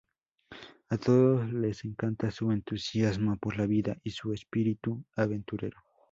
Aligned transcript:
A 0.89 0.97
todos 0.97 1.53
les 1.53 1.85
encanta 1.85 2.31
su 2.31 2.51
entusiasmo 2.51 3.37
por 3.37 3.55
la 3.55 3.67
vida 3.67 3.97
y 4.03 4.09
su 4.09 4.33
espíritu 4.33 5.05
aventurero. 5.15 5.77